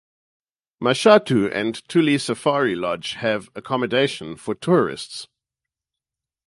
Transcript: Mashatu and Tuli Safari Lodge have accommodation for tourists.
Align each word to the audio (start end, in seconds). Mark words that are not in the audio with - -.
Mashatu 0.81 1.51
and 1.55 1.87
Tuli 1.87 2.17
Safari 2.17 2.73
Lodge 2.73 3.13
have 3.19 3.49
accommodation 3.55 4.35
for 4.35 4.55
tourists. 4.55 5.27